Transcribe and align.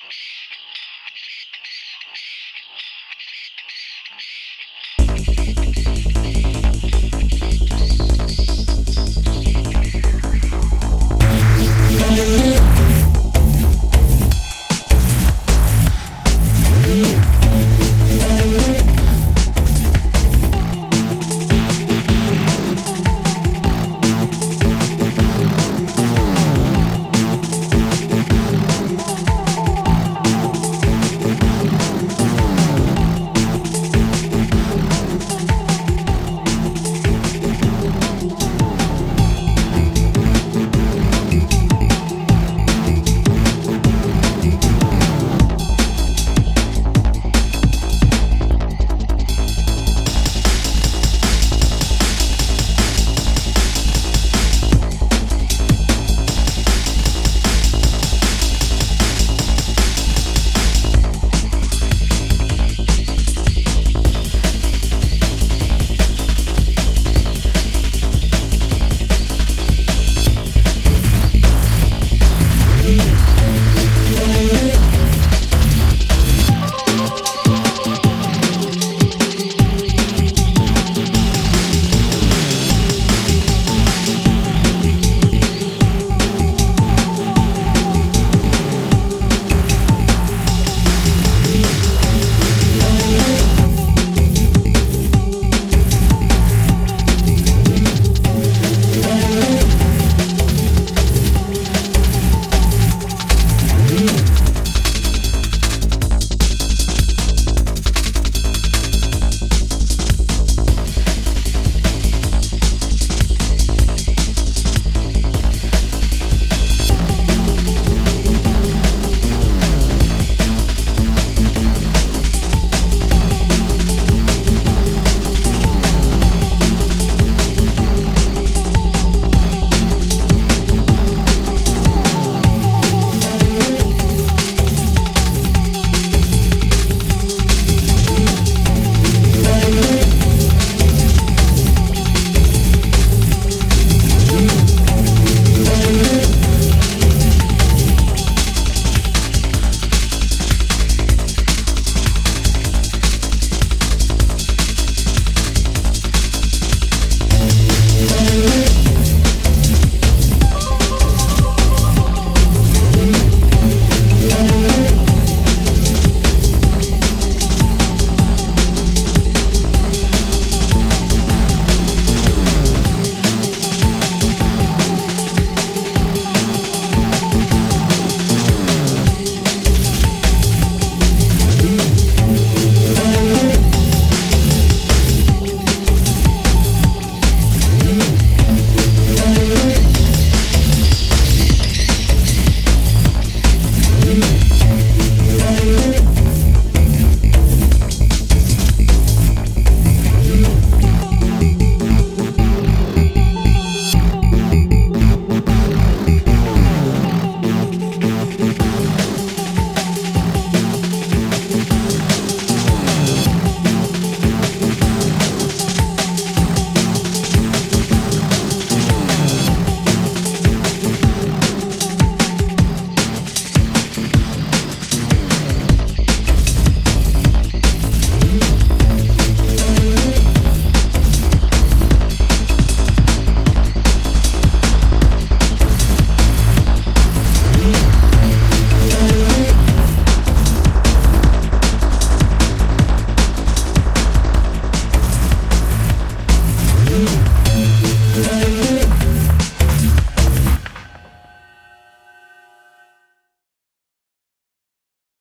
Mm-hmm. 0.00 0.47